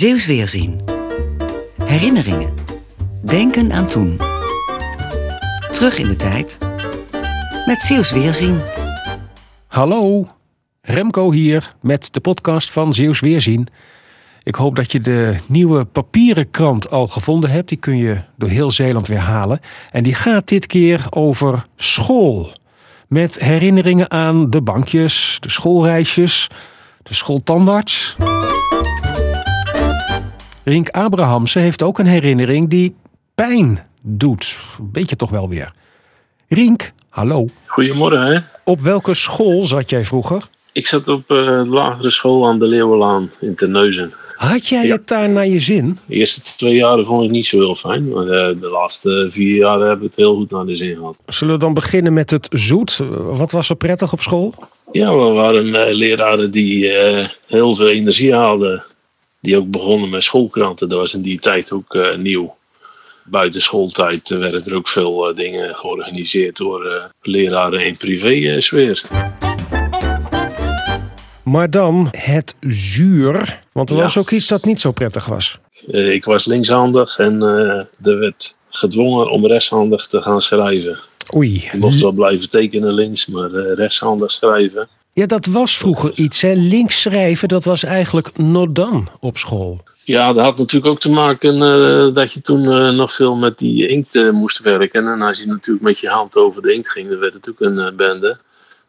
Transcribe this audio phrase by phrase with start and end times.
[0.00, 0.80] Zeeuws Weerzien.
[1.84, 2.54] Herinneringen.
[3.24, 4.20] Denken aan toen.
[5.72, 6.58] Terug in de tijd.
[7.66, 8.60] Met Zeeuws Weerzien.
[9.66, 10.28] Hallo,
[10.80, 13.68] Remco hier met de podcast van Zeeuws Weerzien.
[14.42, 17.68] Ik hoop dat je de nieuwe papieren krant al gevonden hebt.
[17.68, 19.60] Die kun je door heel Zeeland weer halen.
[19.90, 22.52] En die gaat dit keer over school.
[23.08, 26.48] Met herinneringen aan de bankjes, de schoolreisjes,
[27.02, 28.16] de schooltandarts.
[30.64, 32.94] Rink Abrahamsen heeft ook een herinnering die
[33.34, 34.58] pijn doet.
[34.78, 35.72] Een beetje toch wel weer.
[36.48, 37.48] Rink, hallo.
[37.66, 38.26] Goedemorgen.
[38.26, 38.38] Hè?
[38.64, 40.42] Op welke school zat jij vroeger?
[40.72, 44.12] Ik zat op uh, de lagere school aan de Leeuwenlaan in Terneuzen.
[44.36, 44.92] Had jij Ja.
[44.92, 45.98] het daar naar je zin?
[46.06, 49.56] De eerste twee jaren vond ik niet zo heel fijn, maar eh, de laatste vier
[49.56, 51.22] jaar heb ik het heel goed naar de zin gehad.
[51.26, 52.96] Zullen we dan beginnen met het zoet?
[53.18, 54.54] Wat was er prettig op school?
[54.92, 58.84] Ja, we waren eh, leraren die eh, heel veel energie hadden.
[59.40, 60.88] Die ook begonnen met schoolkranten.
[60.88, 62.56] Dat was in die tijd ook eh, nieuw.
[63.24, 69.02] Buiten schooltijd werden er ook veel eh, dingen georganiseerd door eh, leraren in privé-sfeer.
[71.44, 73.62] Maar dan het zuur.
[73.72, 74.02] Want er Ja.
[74.02, 75.58] was ook iets dat niet zo prettig was.
[75.86, 77.42] Ik was linkshandig en
[78.02, 80.98] er werd gedwongen om rechtshandig te gaan schrijven.
[81.34, 81.68] Oei.
[81.72, 84.88] Je mocht wel blijven tekenen links, maar rechtshandig schrijven.
[85.20, 86.42] Ja, dat was vroeger iets.
[86.42, 86.52] Hè.
[86.52, 89.80] Links schrijven, dat was eigenlijk not done op school.
[90.04, 93.58] Ja, dat had natuurlijk ook te maken eh, dat je toen eh, nog veel met
[93.58, 95.06] die inkt eh, moest werken.
[95.06, 97.60] En als je natuurlijk met je hand over de inkt ging, dan werd het ook
[97.60, 98.38] een bende.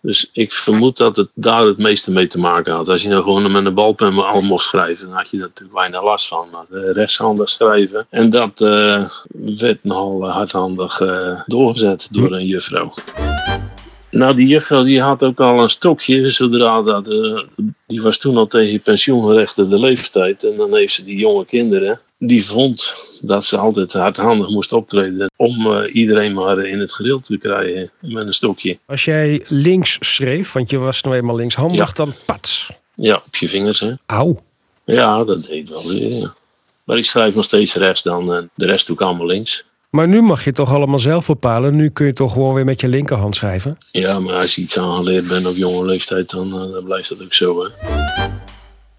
[0.00, 2.88] Dus ik vermoed dat het daar het meeste mee te maken had.
[2.88, 5.78] Als je nou gewoon met een balpen al mocht schrijven, dan had je daar natuurlijk
[5.78, 6.48] weinig last van.
[6.52, 8.06] Maar rechtshandig schrijven.
[8.10, 8.58] En dat
[9.58, 11.02] werd nogal hardhandig
[11.46, 12.92] doorgezet door een juffrouw.
[14.10, 17.38] Nou, die juffrouw die had ook al een stokje, zodra dat, eh,
[17.86, 20.44] die was toen al tegen pensioengerechtigde leeftijd.
[20.44, 25.30] En dan heeft ze die jonge kinderen, die vond dat ze altijd hardhandig moest optreden
[25.36, 28.78] om eh, iedereen maar in het gereel te krijgen met een stokje.
[28.86, 31.92] Als jij links schreef, want je was nou eenmaal linkshandig, Ja.
[32.04, 32.70] dan pats.
[32.94, 33.92] Ja, op je vingers, hè.
[34.06, 34.42] Auw.
[34.84, 36.34] Ja, dat deed wel weer, ja.
[36.84, 39.64] Maar ik schrijf nog steeds rechts dan, en de rest doe ik allemaal links.
[39.90, 41.76] Maar nu mag je het toch allemaal zelf bepalen.
[41.76, 43.78] Nu kun je toch gewoon weer met je linkerhand schrijven.
[43.92, 47.22] Ja, maar als je iets aangeleerd bent op jonge leeftijd, dan, eh, dan blijft dat
[47.22, 47.64] ook zo.
[47.64, 47.68] Hè.